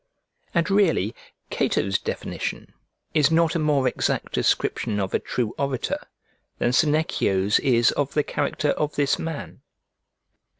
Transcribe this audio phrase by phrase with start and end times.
[0.55, 1.13] And really
[1.51, 2.73] Cato's definition
[3.13, 5.99] is not a more exact description of a true orator
[6.57, 9.61] than Seneclo's is of the character of this man.